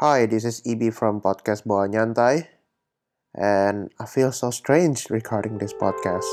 [0.00, 2.48] Hi, this is EB from podcast Bawa Nyantai,
[3.36, 6.24] and I feel so strange recording this podcast.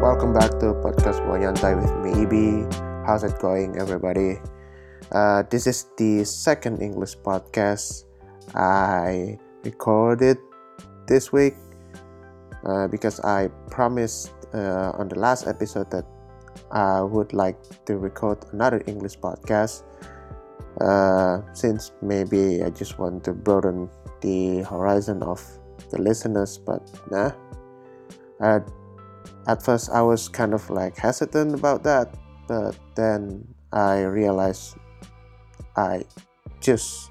[0.00, 2.64] Welcome back to podcast Bawa Nyantai with me, EB.
[3.04, 4.40] How's it going, everybody?
[5.12, 8.08] Uh, this is the second English podcast
[8.56, 10.40] I recorded
[11.04, 11.52] this week
[12.64, 16.04] uh, because I promised uh, on the last episode that
[16.70, 19.84] I would like to record another English podcast
[20.80, 23.88] uh, since maybe I just want to broaden
[24.20, 25.42] the horizon of
[25.90, 27.32] the listeners, but nah.
[29.46, 32.14] At first, I was kind of like hesitant about that,
[32.46, 34.76] but then I realized
[35.76, 36.04] I
[36.60, 37.10] just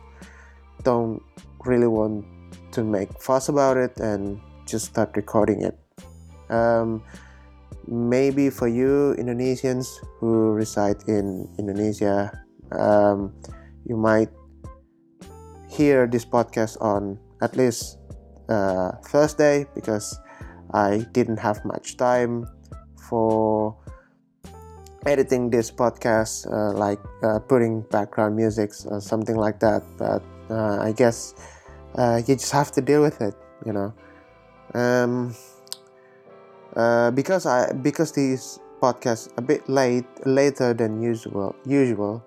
[0.83, 1.21] don't
[1.65, 2.25] really want
[2.71, 5.77] to make fuss about it and just start recording it.
[6.49, 7.03] Um,
[7.89, 12.29] maybe for you Indonesians who reside in Indonesia,
[12.71, 13.33] um,
[13.85, 14.29] you might
[15.67, 17.97] hear this podcast on at least
[18.47, 20.17] uh, Thursday because
[20.73, 22.45] I didn't have much time
[23.09, 23.75] for
[25.05, 29.81] editing this podcast, uh, like uh, putting background music or something like that.
[29.97, 31.33] But uh, I guess
[31.95, 33.33] uh, you just have to deal with it,
[33.65, 33.93] you know.
[34.73, 35.33] Um,
[36.75, 42.23] uh, because I because these podcasts a bit late later than usual usual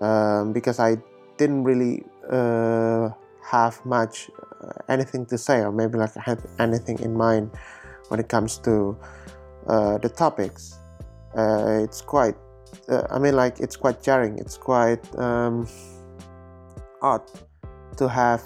[0.00, 0.96] um, because I
[1.36, 3.10] didn't really uh,
[3.42, 4.30] have much
[4.62, 7.50] uh, anything to say or maybe like I had anything in mind
[8.08, 8.96] when it comes to
[9.66, 10.78] uh, the topics.
[11.36, 12.34] Uh, it's quite
[13.10, 14.38] I mean like it's quite jarring.
[14.38, 15.66] It's quite um,
[17.02, 17.22] odd
[17.96, 18.42] to have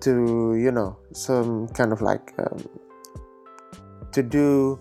[0.00, 2.68] to you know some kind of like um,
[4.14, 4.78] to do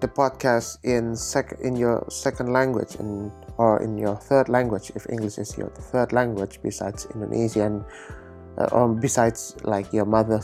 [0.00, 5.04] the podcast in sec in your second language and or in your third language if
[5.10, 7.84] English is your third language besides Indonesian
[8.56, 10.40] uh, or besides like your mother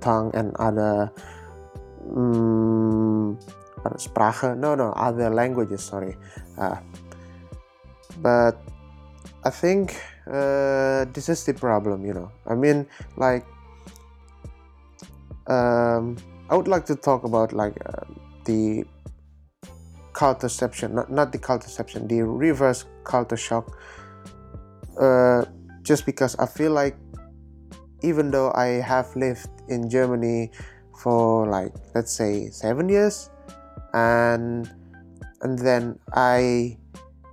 [0.00, 1.12] tongue and other
[2.16, 3.36] um,
[4.00, 4.56] sprache?
[4.56, 6.16] No no other languages sorry.
[6.56, 6.80] Uh,
[8.22, 8.56] but
[9.44, 12.32] I think uh, this is the problem you know.
[12.46, 12.86] I mean
[13.18, 13.44] like
[15.46, 16.16] um,
[16.54, 18.06] I would like to talk about like uh,
[18.44, 18.86] the
[20.12, 23.74] cultureception, not not the cultureception, the reverse culture shock.
[24.94, 25.50] Uh,
[25.82, 26.94] just because I feel like
[28.06, 30.54] even though I have lived in Germany
[31.02, 33.34] for like let's say seven years,
[33.90, 34.70] and
[35.42, 36.78] and then I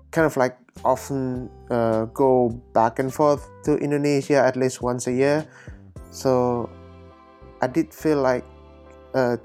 [0.09, 5.13] kind of like often uh, go back and forth to Indonesia at least once a
[5.13, 5.45] year,
[6.09, 6.65] so
[7.61, 8.49] I did feel like
[9.13, 9.37] uh,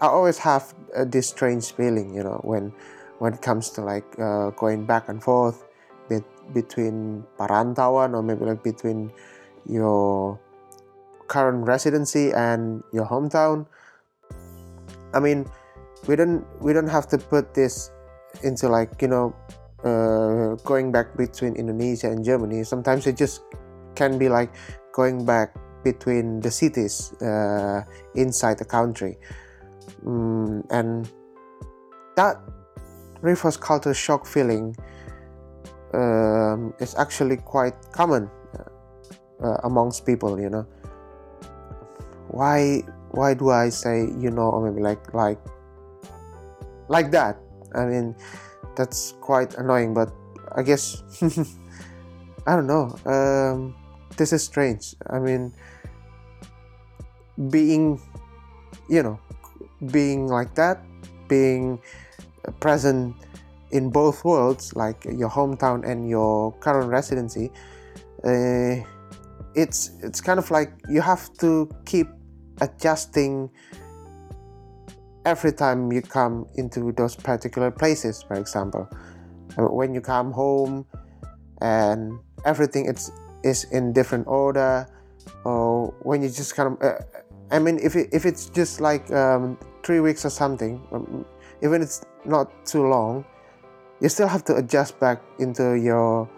[0.00, 2.72] I always have uh, this strange feeling, you know, when
[3.18, 5.68] when it comes to like uh, going back and forth
[6.08, 6.24] be-
[6.54, 9.12] between Perantauan or maybe like between
[9.68, 10.40] your
[11.28, 13.66] current residency and your hometown.
[15.12, 15.44] I mean,
[16.08, 17.92] we don't we don't have to put this
[18.42, 19.36] into like you know
[19.84, 22.64] uh, going back between Indonesia and Germany.
[22.64, 23.44] Sometimes it just
[23.94, 24.48] can be like
[24.92, 25.52] going back
[25.82, 27.82] between the cities uh,
[28.14, 29.18] inside the country.
[30.04, 31.08] Mm, and
[32.16, 32.36] that
[33.20, 34.76] reverse culture shock feeling
[35.94, 40.66] um, is actually quite common uh, uh, amongst people, you know.
[42.28, 45.38] Why why do I say you know or maybe like like
[46.88, 47.38] like that?
[47.74, 48.14] I mean
[48.76, 50.12] that's quite annoying, but
[50.54, 51.02] I guess
[52.46, 52.94] I don't know.
[53.04, 53.74] Um,
[54.20, 54.94] this is strange.
[55.08, 55.54] I mean,
[57.48, 57.98] being,
[58.90, 59.18] you know,
[59.90, 60.84] being like that,
[61.26, 61.80] being
[62.60, 63.16] present
[63.70, 67.50] in both worlds, like your hometown and your current residency,
[68.22, 68.84] uh,
[69.54, 72.08] it's it's kind of like you have to keep
[72.60, 73.48] adjusting
[75.24, 78.20] every time you come into those particular places.
[78.20, 78.86] For example,
[79.56, 80.84] when you come home
[81.62, 83.10] and everything it's
[83.42, 84.86] is in different order
[85.44, 86.98] or when you just kind of uh,
[87.50, 91.24] i mean if, it, if it's just like um, three weeks or something um,
[91.62, 93.24] even it's not too long
[94.00, 96.28] you still have to adjust back into your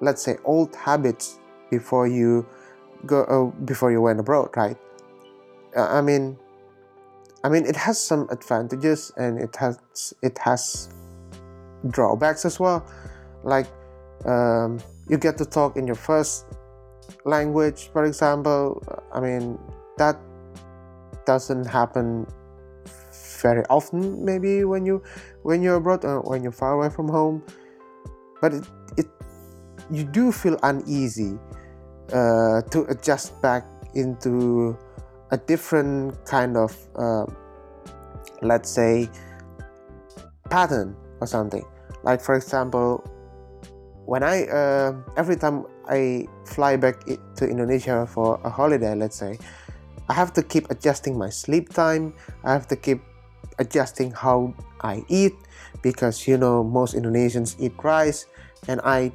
[0.00, 1.38] let's say old habits
[1.70, 2.46] before you
[3.06, 4.76] go uh, before you went abroad right?
[5.76, 6.36] Uh, i mean
[7.42, 10.88] i mean it has some advantages and it has it has
[11.90, 12.84] drawbacks as well.
[13.42, 13.66] Like
[14.24, 14.78] um,
[15.08, 16.46] you get to talk in your first
[17.24, 18.82] language for example.
[19.12, 19.58] I mean
[19.98, 20.18] that
[21.26, 22.26] doesn't happen
[23.40, 25.02] very often maybe when you
[25.42, 27.42] when you're abroad or when you're far away from home.
[28.40, 28.64] But it,
[28.96, 29.06] it
[29.90, 31.38] you do feel uneasy
[32.12, 33.64] uh, to adjust back
[33.94, 34.76] into
[35.30, 37.26] a different kind of uh,
[38.42, 39.08] let's say
[40.48, 41.64] pattern or something.
[42.02, 43.04] Like for example
[44.06, 47.04] when i uh, every time i fly back
[47.36, 49.38] to indonesia for a holiday let's say
[50.08, 52.12] i have to keep adjusting my sleep time.
[52.44, 53.00] I have to keep
[53.58, 54.52] adjusting how
[54.82, 55.32] i eat
[55.80, 58.26] because you know most indonesians eat rice
[58.68, 59.12] and i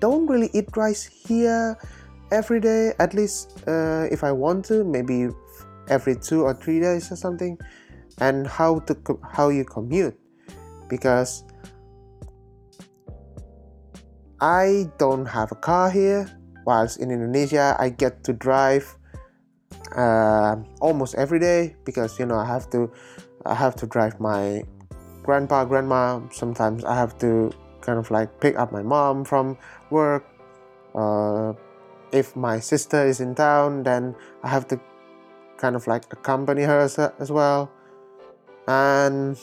[0.00, 1.78] don't really eat rice here
[2.32, 2.92] every day.
[2.98, 5.28] At least uh, if i want to maybe
[5.88, 7.58] every two or three days or something.
[8.18, 8.96] And how to
[9.28, 10.16] how you commute
[10.88, 11.44] because
[14.40, 16.28] I don't have a car here.
[16.66, 18.98] Whilst in Indonesia I get to drive
[19.94, 22.90] uh, almost every day because you know I have to
[23.46, 24.64] I have to drive my
[25.22, 26.20] grandpa grandma.
[26.32, 29.56] Sometimes I have to kind of like pick up my mom from
[29.90, 30.26] work.
[30.94, 31.52] Uh,
[32.12, 34.80] if my sister is in town then I have to
[35.58, 37.70] kind of like accompany her as, as well.
[38.66, 39.38] And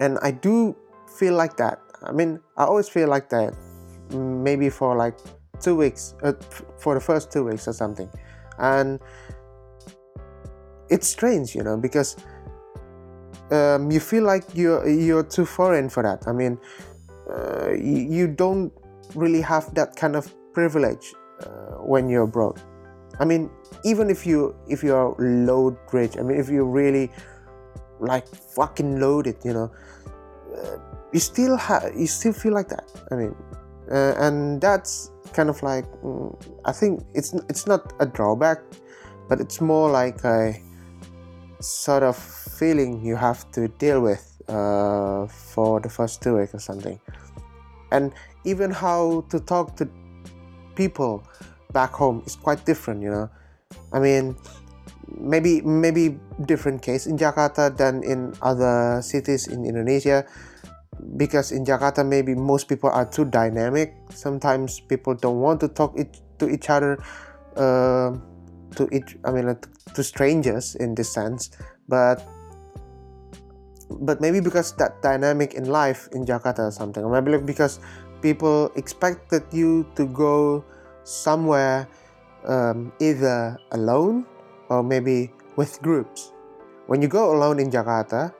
[0.00, 0.74] and I do
[1.06, 3.54] feel like that I mean I always feel like that
[4.10, 5.18] maybe for like
[5.60, 6.32] two weeks uh,
[6.78, 8.08] for the first two weeks or something.
[8.58, 9.00] And
[10.88, 12.16] it's strange you know because
[13.50, 16.26] um, you feel like you're you're too foreign for that.
[16.26, 16.58] I mean
[17.30, 18.72] uh, you, you, don't
[19.14, 22.60] really have that kind of privilege uh, when you're abroad.
[23.20, 23.50] I mean
[23.84, 27.10] even if you if you're load rich I mean if you're really
[28.00, 29.70] like fucking loaded you know
[30.56, 30.78] uh,
[31.12, 33.34] you still have you still feel like that i mean
[33.90, 38.58] uh, and that's kind of like mm, i think it's it's not a drawback
[39.28, 40.54] but it's more like a
[41.60, 46.58] sort of feeling you have to deal with uh, for the first two weeks or
[46.58, 47.00] something.
[47.90, 48.12] And
[48.44, 49.88] even how to talk to
[50.74, 51.24] people
[51.72, 53.30] back home is quite different you know?
[53.92, 54.36] I mean
[55.08, 60.24] maybe maybe different case in Jakarta than in other cities in Indonesia
[61.16, 65.96] because in Jakarta maybe most people are too dynamic sometimes people don't want to talk
[65.98, 66.98] it, to each other
[67.56, 68.12] uh,
[68.76, 69.56] to each I mean
[69.94, 71.50] to strangers in this sense
[71.88, 72.22] but
[74.00, 77.80] but maybe because that dynamic in life in Jakarta or something or maybe because
[78.22, 80.64] people expected you to go
[81.04, 81.88] somewhere
[82.46, 84.24] um, either alone
[84.68, 86.32] or maybe with groups.
[86.86, 88.32] When you go alone in Jakarta,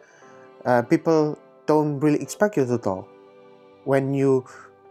[0.65, 1.39] uh, people
[1.73, 3.09] don't really expect you to talk.
[3.85, 4.45] When you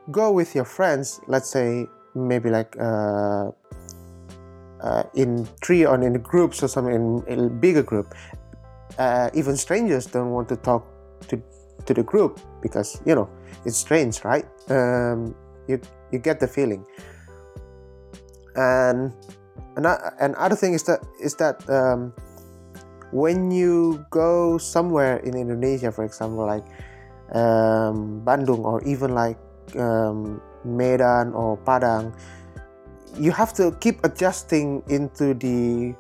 [0.10, 3.52] go with your friends, let's say maybe like uh,
[4.82, 8.16] uh, in three or in groups or something in, a bigger group,
[8.98, 10.84] uh, even strangers don't want to talk
[11.30, 11.42] to
[11.86, 13.30] to the group because you know
[13.66, 14.46] it's strange, right?
[14.70, 15.36] Um,
[15.68, 15.80] you
[16.12, 16.84] you get the feeling,
[18.56, 19.14] and
[19.78, 22.14] and other thing is that is that um,
[23.12, 26.66] when you go somewhere in Indonesia, for example, like
[27.36, 29.38] um, Bandung or even like
[29.76, 32.16] um, Medan or Padang,
[33.18, 35.94] you have to keep adjusting into the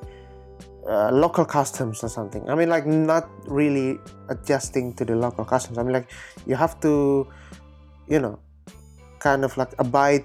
[0.87, 2.47] uh, local customs or something.
[2.49, 3.99] I mean, like not really
[4.29, 5.77] adjusting to the local customs.
[5.77, 6.09] I mean, like
[6.47, 7.27] you have to,
[8.07, 8.39] you know,
[9.19, 10.23] kind of like abide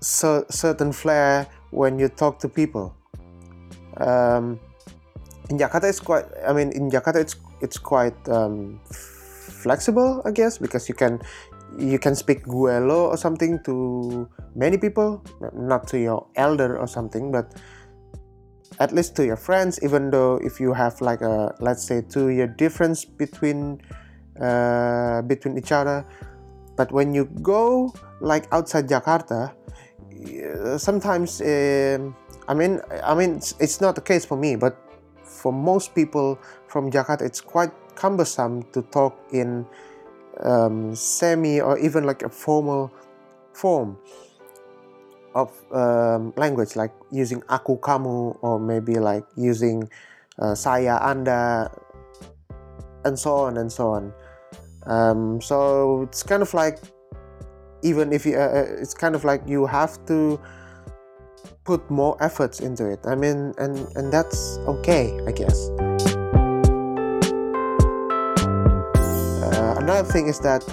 [0.00, 2.94] cer- certain flair when you talk to people.
[3.98, 4.60] Um,
[5.48, 6.26] in Jakarta, it's quite.
[6.46, 8.80] I mean, in Jakarta, it's it's quite um,
[9.62, 11.20] flexible, I guess, because you can
[11.78, 15.24] you can speak Guelo or something to many people,
[15.54, 17.54] not to your elder or something, but
[18.80, 19.80] at least to your friends.
[19.82, 23.80] Even though if you have like a let's say two year difference between
[24.40, 26.04] uh, between each other,
[26.76, 29.52] but when you go like outside Jakarta,
[30.76, 31.40] sometimes.
[31.40, 32.12] Uh,
[32.48, 34.87] I mean, I mean, it's, it's not the case for me, but
[35.38, 39.64] for most people from Jakarta, it's quite cumbersome to talk in
[40.42, 42.90] um, semi or even like a formal
[43.54, 43.96] form
[45.34, 49.86] of um, language, like using aku kamu or maybe like using
[50.42, 51.70] uh, saya anda
[53.06, 54.10] and so on and so on.
[54.86, 56.82] Um, so it's kind of like
[57.82, 60.40] even if you, uh, uh it's kind of like you have to
[61.64, 63.00] put more efforts into it.
[63.04, 65.70] I mean, and and that's okay, I guess.
[69.42, 70.64] Uh, another thing is that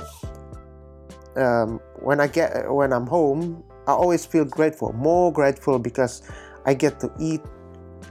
[1.36, 6.22] um, when I get when I'm home, I always feel grateful, more grateful because
[6.66, 7.42] I get to eat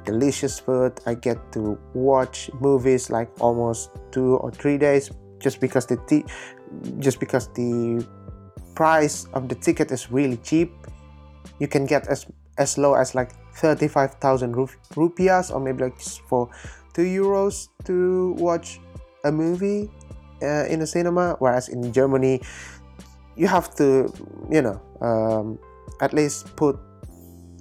[0.05, 1.01] delicious food.
[1.07, 6.25] I get to watch movies like almost two or three days just because the t-
[6.99, 8.07] just because the
[8.75, 10.73] price of the ticket is really cheap.
[11.59, 12.27] You can get as
[12.59, 14.55] as low as like 35,000
[14.95, 16.49] rupiahs or maybe like for
[16.95, 18.81] 2 euros to watch
[19.25, 19.91] a movie
[20.43, 21.37] uh, in a cinema.
[21.39, 22.41] Whereas in Germany
[23.37, 24.13] you have to
[24.51, 25.59] you know um,
[26.01, 26.79] at least put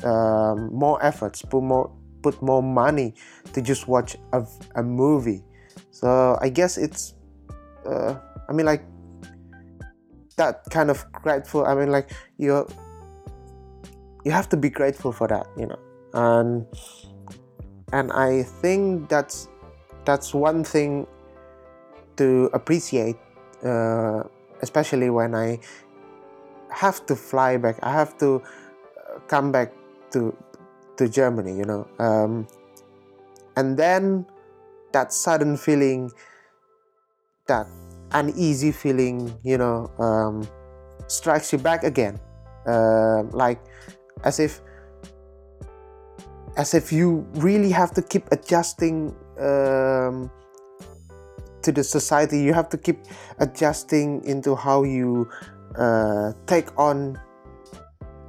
[0.03, 1.89] um, more efforts put more
[2.21, 3.13] put more money
[3.53, 4.45] to just watch a,
[4.75, 5.43] a movie.
[5.91, 7.13] So I guess it's
[7.85, 8.15] uh,
[8.49, 8.83] I mean like
[10.37, 12.65] that kind of grateful I mean like you
[14.23, 15.79] you have to be grateful for that you know?
[16.13, 16.65] And
[17.91, 19.47] and I think that's
[20.05, 21.07] that's one thing
[22.17, 23.17] to appreciate
[23.63, 24.23] uh,
[24.61, 25.59] especially when I
[26.69, 29.73] have to fly back I have to uh, come back
[30.11, 30.35] to
[30.97, 31.87] to Germany you know?
[31.99, 32.47] Um,
[33.55, 34.25] and then
[34.91, 36.11] that sudden feeling
[37.47, 37.67] that
[38.11, 40.47] uneasy feeling you know um,
[41.07, 42.19] strikes you back again.
[42.65, 43.59] Uh, like
[44.23, 44.61] as if
[46.55, 50.29] as if you really have to keep adjusting um,
[51.63, 52.39] to the society.
[52.39, 52.99] You have to keep
[53.39, 55.27] adjusting into how you
[55.77, 57.19] uh, take on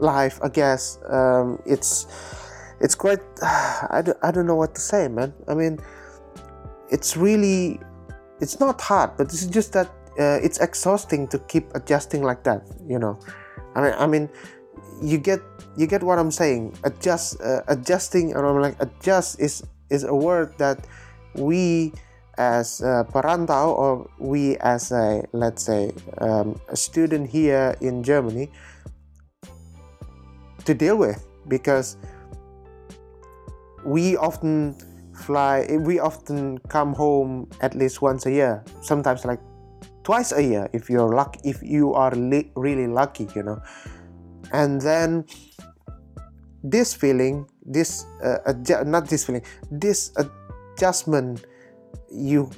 [0.01, 0.99] life i guess.
[1.09, 2.07] Um, it's
[2.81, 5.33] it's quite I don't, I don't know what to say man.
[5.49, 5.79] I mean
[6.91, 7.81] it's really
[8.41, 12.63] it's not hard but it's just that uh, it's exhausting to keep adjusting like that
[12.89, 13.19] you know?
[13.75, 14.29] I mean i mean
[15.03, 15.41] you get
[15.77, 16.77] you get what i'm saying.
[16.85, 20.87] Adjust uh, adjusting and i'm like adjust is is a word that
[21.35, 21.93] we
[22.39, 28.51] as a perantau or we as a let's say um, a student here in Germany
[30.65, 31.97] to deal with because
[33.85, 34.75] we often
[35.15, 39.41] fly we often come home at least once a year sometimes like
[40.03, 43.61] twice a year if you're lucky if you are li- really lucky you know
[44.55, 45.27] and then
[46.63, 51.45] this feeling this uh, adju- not this feeling this adjustment
[52.11, 52.49] you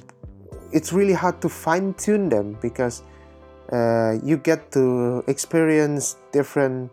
[0.71, 3.03] it's really hard to fine tune them because
[3.73, 6.91] uh, you get to experience different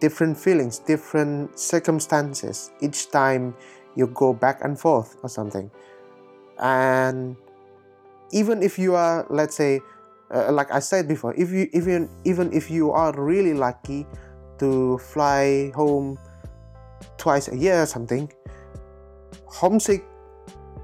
[0.00, 3.54] different feelings different circumstances each time
[3.94, 5.70] you go back and forth or something.
[6.58, 7.36] And
[8.32, 9.80] even if you are let's say
[10.32, 14.06] uh, like i said before if you even even if you are really lucky
[14.58, 16.18] to fly home
[17.18, 18.30] twice a year or something
[19.46, 20.04] homesick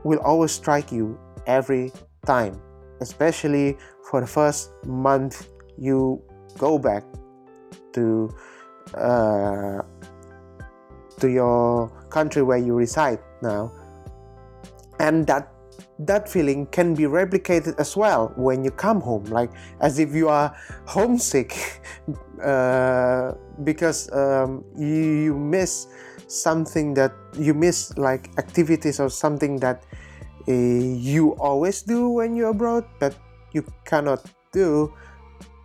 [0.05, 1.93] will always strike you every
[2.27, 2.61] time,
[3.01, 3.77] especially
[4.11, 6.23] for the first month you
[6.59, 7.05] go back
[7.93, 8.31] to
[8.95, 9.83] uh,
[11.21, 13.73] to your country where you reside now,
[15.01, 15.53] and that
[15.99, 19.51] that feeling can be replicated as well when you come home, like
[19.81, 20.55] as if you are
[20.87, 21.83] homesick
[22.43, 23.33] uh,
[23.65, 24.87] because um, you,
[25.27, 25.89] you miss
[26.29, 29.83] something that you miss like activities or something that
[30.47, 33.17] uh, you always do when you're abroad but
[33.53, 34.93] you cannot do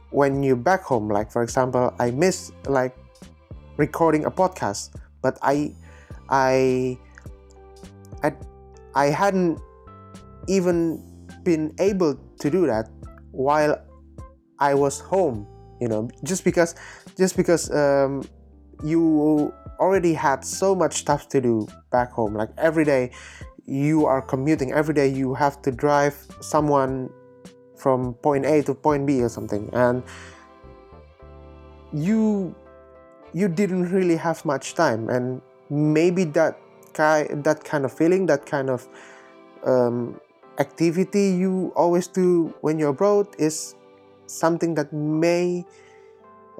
[0.10, 1.10] when you're back home.
[1.10, 2.96] Like for example i miss like
[3.78, 5.74] recording a podcast but i
[6.30, 6.98] i
[8.24, 8.32] i,
[8.96, 9.60] I hadn't
[10.48, 11.02] even
[11.44, 12.90] been able to do that
[13.32, 13.80] while
[14.60, 15.48] i was home
[15.82, 16.76] you know just because
[17.18, 18.24] just because um,
[18.84, 22.34] you already had so much stuff to do back home.
[22.34, 23.12] Like every day
[23.66, 27.10] you are commuting every day you have to drive someone
[27.78, 29.70] from point a to point b or something.
[29.74, 30.04] And
[31.94, 32.56] you
[33.34, 35.10] you didn't really have much time.
[35.10, 36.60] And maybe that
[36.94, 38.88] kind that kind of feeling that kind of
[39.66, 40.20] um,
[40.60, 43.76] activity you always do when you're abroad is
[44.28, 45.66] something that may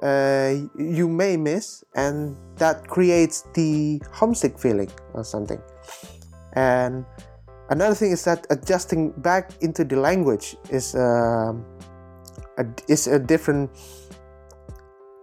[0.02, 5.60] uh, you may miss, and that creates the homesick feeling or something.
[6.54, 7.06] And
[7.70, 11.52] another thing is that adjusting back into the language is uh,
[12.58, 13.70] a, is a different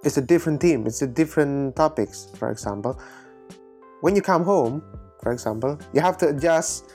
[0.03, 0.87] it's a different theme.
[0.87, 2.27] It's a different topics.
[2.37, 2.99] For example,
[4.01, 4.81] when you come home,
[5.21, 6.89] for example, you have to adjust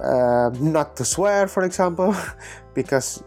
[0.00, 2.14] uh, not to swear, for example,
[2.74, 3.22] because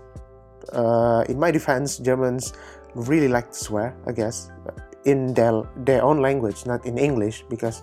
[0.73, 2.53] uh, in my defense, Germans
[2.95, 4.51] really like to swear, I guess,
[5.05, 7.81] in their their own language, not in English, because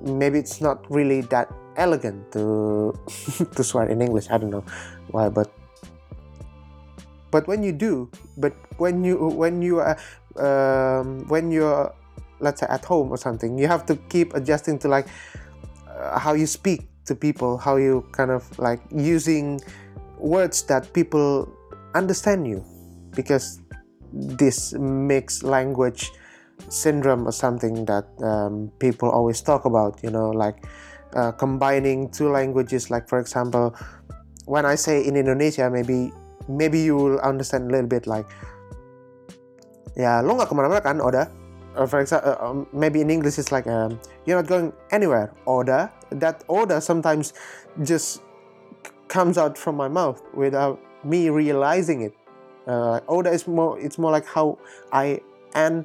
[0.00, 2.92] maybe it's not really that elegant to
[3.56, 4.30] to swear in English.
[4.30, 4.64] I don't know
[5.10, 5.52] why, but
[7.30, 9.96] but when you do, but when you when you are
[10.40, 11.92] um, when you're
[12.42, 15.06] let's say at home or something you have to keep adjusting to like
[15.86, 19.60] uh, how you speak to people how you kind of like using
[20.18, 21.48] words that people
[21.94, 22.64] understand you
[23.14, 23.60] because
[24.12, 26.10] this mixed language
[26.68, 30.64] syndrome or something that um, people always talk about you know like
[31.14, 32.90] uh, combining two languages.
[32.90, 33.74] Like for example
[34.46, 36.10] when i say in indonesia maybe
[36.48, 38.26] maybe you will understand a little bit like
[39.94, 41.28] ya lo nggak kemana-mana kan Oda
[41.76, 45.32] or for example uh, um, maybe in english it's like um, you're not going anywhere
[45.46, 45.90] Order.
[46.10, 47.34] That order sometimes
[47.82, 48.22] just
[49.08, 52.14] comes out from my mouth without me realizing it.
[52.66, 54.58] Uh, Oda is more it's more like how
[54.92, 55.20] I
[55.54, 55.84] end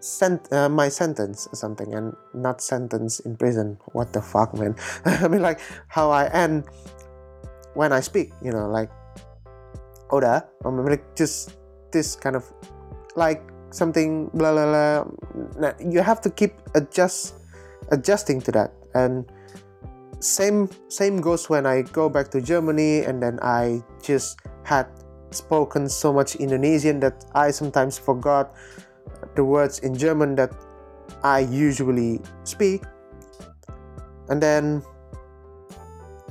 [0.00, 3.78] sent uh, my sentence or something and not sentence in prison.
[3.92, 4.74] What the fuck man?
[5.04, 6.64] I mean like how I end
[7.74, 8.90] when I speak you know like
[10.10, 10.42] order.
[10.64, 11.54] I mean like just
[11.92, 12.50] this kind of
[13.16, 15.04] like something blah blah
[15.56, 17.34] blah you have to keep adjust
[17.90, 19.24] adjusting to that and
[20.20, 24.86] same same goes when i go back to germany and then i just had
[25.30, 28.54] spoken so much indonesian that i sometimes forgot
[29.34, 30.52] the words in german that
[31.24, 32.82] i usually speak
[34.28, 34.82] and then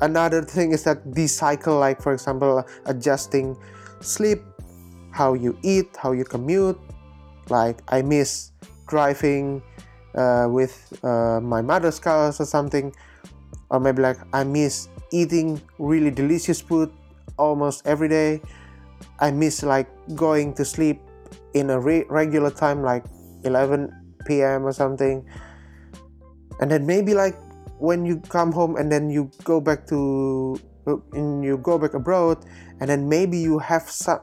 [0.01, 3.57] another thing is that this cycle like for example adjusting
[3.99, 4.41] sleep
[5.11, 6.79] how you eat, how you commute.
[7.49, 8.51] Like I miss
[8.87, 9.61] driving
[10.15, 12.93] uh, with uh, my mother's cars or something,
[13.69, 16.91] or maybe like I miss eating really delicious food
[17.37, 18.41] almost every day.
[19.19, 21.01] I miss like going to sleep
[21.53, 23.05] in a re- regular time, like
[23.43, 23.91] 11
[24.25, 24.65] p.m.
[24.65, 25.25] or something.
[26.59, 27.35] And then maybe like
[27.79, 30.59] when you come home and then you go back to
[31.13, 32.45] and you go back abroad
[32.79, 34.19] and then maybe you have some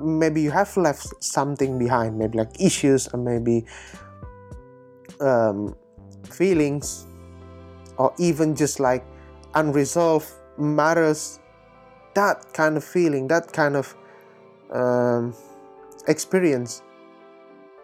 [0.00, 3.64] maybe you have left something behind maybe like issues or maybe
[5.20, 5.74] um,
[6.24, 7.06] feelings
[7.98, 9.04] or even just like
[9.54, 11.40] unresolved matters
[12.14, 13.94] that kind of feeling that kind of
[14.72, 15.34] um,
[16.08, 16.82] experience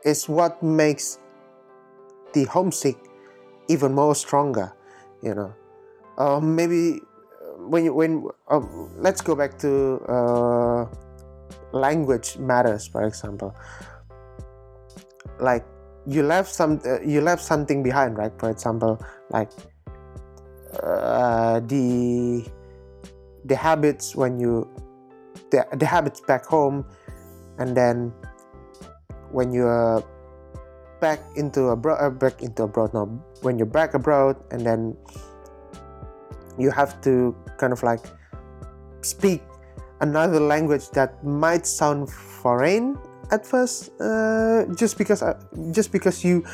[0.05, 1.19] is what makes
[2.33, 2.97] the homesick
[3.69, 4.73] even more stronger
[5.23, 5.55] you know.
[6.17, 7.01] Uh, maybe
[7.59, 8.61] when you when uh,
[8.97, 10.87] let's go back to uh,
[11.73, 13.55] language matters for example.
[15.41, 15.65] Like
[16.07, 18.33] you left some uh, you left something behind right?
[18.39, 19.01] For example
[19.31, 19.51] like
[20.83, 22.45] uh, the
[23.45, 24.69] the habits when you
[25.51, 26.85] the, the habits back home
[27.59, 28.13] and then
[29.33, 30.05] when you're
[31.01, 33.07] back into abroad uh, back into abroad now
[33.43, 34.97] when you're back abroad and then
[36.59, 38.05] you have to kind of like
[39.01, 39.43] speak
[40.01, 42.97] another language that might sound foreign
[43.31, 45.39] at first, uh, just because uh,
[45.73, 46.45] just because you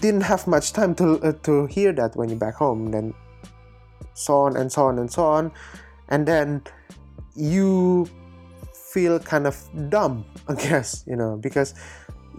[0.00, 3.14] didn't have much time to uh, to hear that when you're back home, then
[4.14, 5.50] so on and so on and so on,
[6.08, 6.62] and then
[7.34, 8.08] you
[8.72, 9.56] feel kind of
[9.88, 11.74] dumb, I guess, you know, because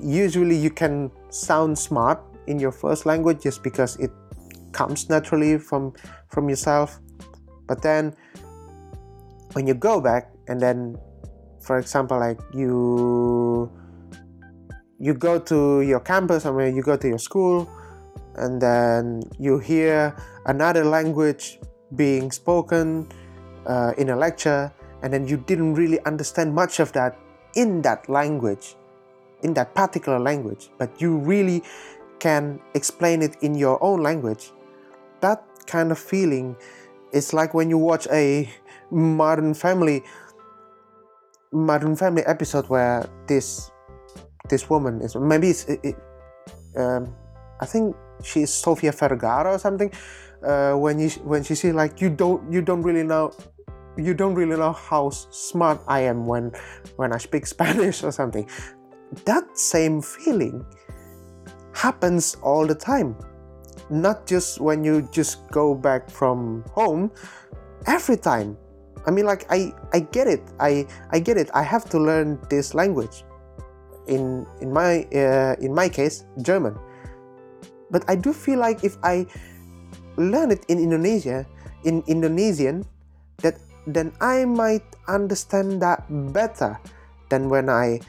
[0.02, 4.12] usually you can sound smart in your first language just because it
[4.72, 5.94] comes naturally from
[6.30, 7.00] from yourself,
[7.68, 8.15] but then
[9.53, 10.97] when you go back and then
[11.59, 13.71] for example like you
[14.99, 17.69] you go to your campus or you go to your school
[18.35, 21.59] and then you hear another language
[21.95, 23.07] being spoken
[23.65, 27.17] uh, in a lecture and then you didn't really understand much of that
[27.55, 28.75] in that language
[29.41, 31.63] in that particular language but you really
[32.19, 34.51] can explain it in your own language.
[35.21, 36.55] That kind of feeling
[37.13, 38.50] is like when you watch a
[38.91, 40.04] Modern Family
[41.52, 43.72] Modern Family episode where this
[44.50, 45.95] this woman is maybe it's it, it,
[46.78, 47.15] um,
[47.60, 49.91] I think she's Sofia Vergara or something.
[50.43, 53.34] Uh, when you when she see like you don't you don't really know
[53.98, 56.52] you don't really know how smart I am when
[56.95, 58.48] when I speak Spanish or something.
[59.26, 60.65] That same feeling
[61.74, 63.15] happens all the time.
[63.89, 67.12] Not just when you just go back from home,
[67.86, 68.58] every time
[69.08, 70.43] I mean, like I I get it.
[70.60, 71.49] I I get it.
[71.54, 73.23] I have to learn this language.
[74.06, 76.75] In in my uh, in my case, German.
[77.89, 79.25] But I do feel like if I
[80.17, 81.47] learn it in Indonesia,
[81.86, 82.84] in Indonesian,
[83.41, 86.78] that then I might understand that better
[87.34, 88.02] than when I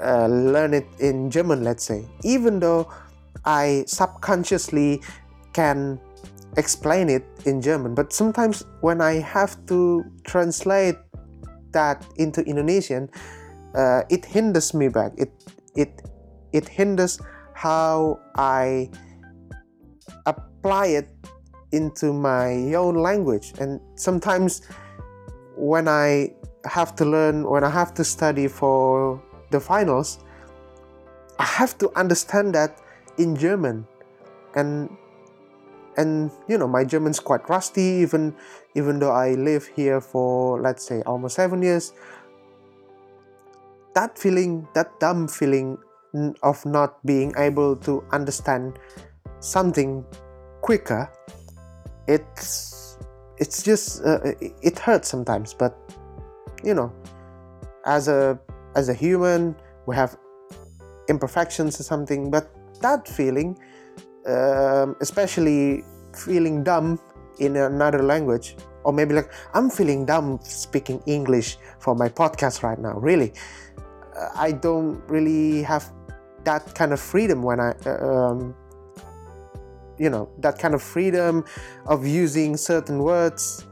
[0.00, 1.64] uh, learn it in German.
[1.66, 2.88] Let's say, even though
[3.44, 5.02] I subconsciously
[5.52, 6.00] can
[6.56, 10.96] explain it in German, but sometimes when I have to translate
[11.72, 13.08] that into Indonesian,
[13.74, 15.12] uh, it hinders me back.
[15.16, 15.30] It
[15.76, 16.02] it
[16.52, 17.20] it hinders
[17.54, 18.90] how I
[20.26, 21.08] apply it
[21.72, 23.52] into my own language.
[23.60, 24.62] And sometimes
[25.56, 30.18] when I have to learn, when I have to study for the finals,
[31.38, 32.80] I have to understand that
[33.20, 33.86] in German.
[34.56, 34.88] And
[35.96, 38.34] and you know my German's quite rusty even
[38.74, 41.92] even though I live here for let's say almost seven years.
[43.94, 45.76] That feeling, that dumb feeling
[46.42, 48.78] of not being able to understand
[49.40, 50.06] something
[50.62, 51.10] quicker,
[52.06, 52.98] it's
[53.38, 54.20] it's just uh,
[54.62, 55.54] it hurts sometimes.
[55.54, 55.76] But
[56.62, 56.92] you know,
[57.84, 58.38] as a
[58.76, 59.56] as a human,
[59.86, 60.16] we have
[61.08, 62.30] imperfections or something.
[62.30, 62.46] But
[62.80, 63.58] that feeling,
[64.26, 66.98] um, especially feeling dumb
[67.38, 72.78] in another language, or maybe like I'm feeling dumb speaking English for my podcast right
[72.78, 72.98] now.
[72.98, 73.32] Really,
[74.16, 75.90] uh, I don't really have
[76.44, 78.54] that kind of freedom when I, uh, um,
[79.98, 81.44] you know, that kind of freedom
[81.86, 83.66] of using certain words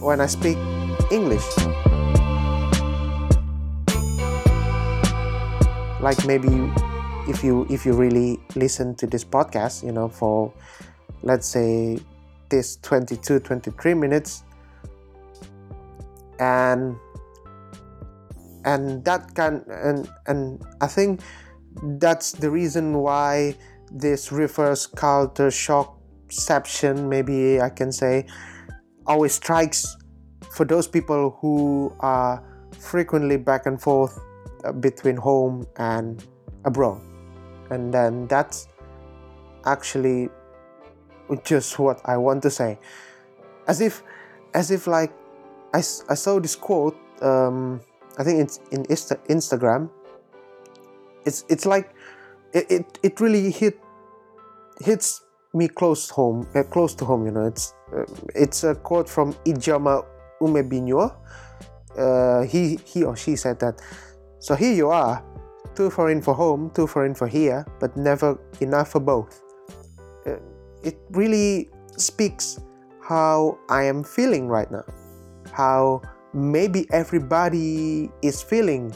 [0.00, 0.56] when I speak
[1.10, 1.44] English.
[6.00, 6.70] Like maybe
[7.28, 10.52] if you if you really listen to this podcast, you know, for
[11.22, 11.98] let's say
[12.48, 14.44] this 22 23 minutes
[16.40, 16.96] and
[18.64, 21.20] and that can and and I think
[22.00, 23.54] that's the reason why
[23.92, 28.26] this reverse culture shockception maybe I can say
[29.06, 29.96] always strikes
[30.52, 32.42] for those people who are
[32.78, 34.18] frequently back and forth
[34.64, 36.24] uh, between home and
[36.64, 37.07] abroad
[37.70, 38.68] and then that's
[39.64, 40.28] actually
[41.44, 42.78] just what I want to say.
[43.66, 44.02] As if
[44.54, 45.12] as if like
[45.74, 47.80] I, I saw this quote um,
[48.18, 49.90] I think it's in Insta- Instagram.
[51.24, 51.94] It's it's like
[52.52, 53.78] it, it, it really hit
[54.80, 55.22] hits
[55.54, 57.46] me close home uh, close to home you know.
[57.46, 58.04] It's uh,
[58.34, 60.04] it's a quote from Ijeoma
[60.40, 61.14] Umebinyuo.
[61.96, 63.80] Uh, he he or she said that
[64.38, 65.22] so here you are
[65.78, 69.40] too foreign for home too foreign for here but never enough for both.
[70.26, 70.42] Uh,
[70.82, 72.58] it really speaks
[73.00, 74.82] how I am feeling right now.
[75.52, 76.02] How
[76.34, 78.92] maybe everybody is feeling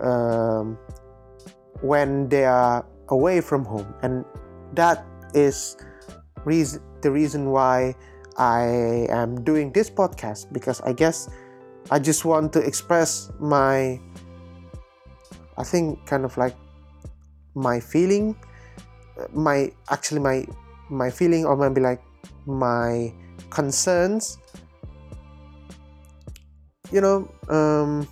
[0.00, 0.76] um,
[1.82, 3.94] when they are away from home.
[4.02, 4.24] And
[4.74, 5.76] that is
[6.44, 7.94] reason, the reason why
[8.38, 11.28] i am doing this podcast because i guess
[11.90, 14.00] i just want to express my
[15.62, 16.56] i think kind of like
[17.54, 18.34] my feeling
[19.32, 20.46] my actually my
[20.90, 22.02] my feeling or maybe like
[22.46, 23.12] my
[23.50, 24.38] concerns.
[26.90, 28.08] You know um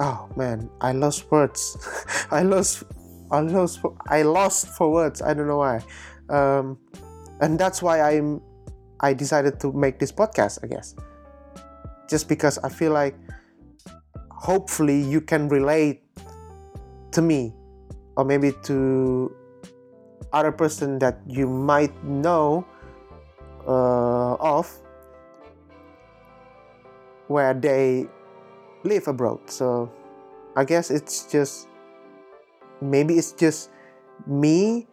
[0.00, 1.78] oh man i lost words.
[2.30, 2.84] I lost
[3.30, 5.22] i lost i lost for words.
[5.22, 5.82] I don't know why.
[6.28, 6.78] Um,
[7.40, 8.42] and that's why i'm
[9.00, 10.94] i decided to make this podcast i guess.
[12.08, 13.14] Just because i feel like
[14.30, 16.02] hopefully you can relate
[17.12, 17.54] to me
[18.16, 19.34] or maybe to
[20.32, 22.66] other person that you might know
[23.66, 24.68] uh, of
[27.28, 28.06] where they
[28.84, 29.38] live abroad.
[29.46, 29.90] So
[30.56, 31.68] I guess it's just
[32.80, 33.70] maybe it's just
[34.26, 34.86] me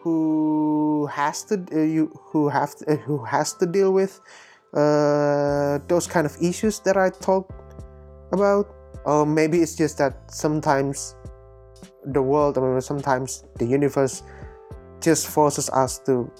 [0.00, 4.20] who has to uh, you who have to, uh, who has to deal with
[4.74, 7.52] uh, those kind of issues that I talked
[8.32, 11.16] about, or maybe it's just that sometimes
[12.06, 14.22] the world, or sometimes the universe,
[15.00, 16.30] just forces us to,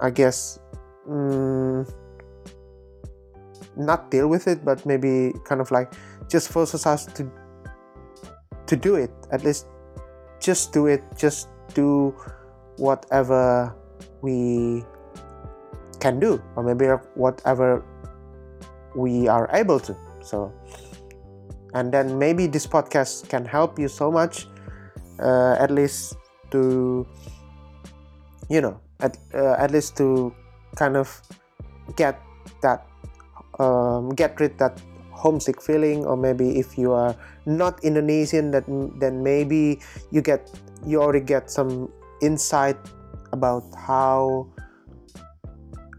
[0.00, 0.58] I guess,
[1.08, 1.86] um,
[3.76, 5.92] not deal with it, but maybe kind of like
[6.28, 7.30] just forces us to
[8.66, 9.10] to do it.
[9.32, 9.66] At least
[10.40, 11.02] just do it.
[11.16, 12.14] Just do
[12.76, 13.74] whatever
[14.22, 14.82] we
[16.00, 17.84] can do, or maybe whatever
[18.96, 19.96] we are able to.
[20.22, 20.52] So,
[21.74, 24.46] and then maybe this podcast can help you so much,
[25.20, 26.16] uh, at least
[26.50, 27.06] to,
[28.48, 30.34] you know, at uh, at least to
[30.76, 31.08] kind of
[31.96, 32.20] get
[32.62, 32.86] that
[33.58, 34.80] um, get rid that
[35.10, 36.04] homesick feeling.
[36.04, 37.14] Or maybe if you are
[37.46, 38.64] not indonesian that
[39.00, 39.80] then maybe
[40.10, 40.50] you get
[40.86, 42.76] you already get some insight
[43.32, 44.48] about how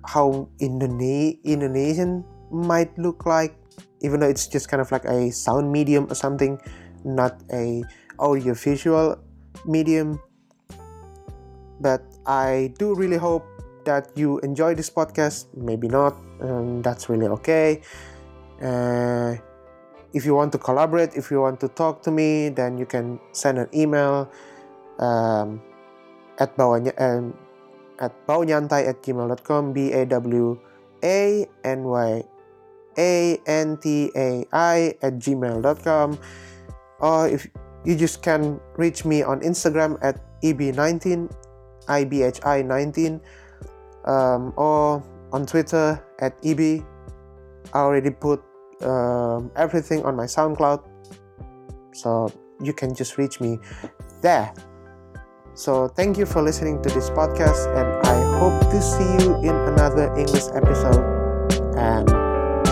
[0.05, 3.55] how Indone- indonesian might look like
[4.01, 6.59] even though it's just kind of like a sound medium or something
[7.03, 7.83] not a
[8.19, 9.17] audio visual
[9.65, 10.21] medium.
[11.81, 13.45] But i do really hope
[13.85, 15.49] that you enjoy this podcast.
[15.57, 17.81] Maybe not um, that's really okay.
[18.61, 19.41] Uh,
[20.13, 23.19] if you want to collaborate if you want to talk to me then you can
[23.31, 24.29] send an email
[24.99, 25.61] um,
[26.37, 27.33] at bawahnya um,
[27.99, 30.59] at bawnyantai at gmail.com b a w
[31.03, 32.23] a n y
[32.97, 36.17] a n t a i at gmail.com
[36.99, 37.47] or if
[37.83, 41.29] you just can reach me on Instagram at eb19
[41.87, 43.19] ibhi19
[44.05, 46.83] um, or on Twitter at eb.
[47.73, 48.41] I already put
[48.81, 50.83] um, everything on my SoundCloud,
[51.93, 53.59] so you can just reach me
[54.21, 54.53] there.
[55.53, 59.55] So thank you for listening to this podcast, and I hope to see you in
[59.71, 61.05] another English episode.
[61.77, 62.10] And